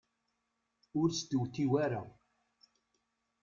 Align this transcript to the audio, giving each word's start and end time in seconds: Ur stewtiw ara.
Ur 0.99 1.09
stewtiw 1.19 1.71
ara. 1.85 2.01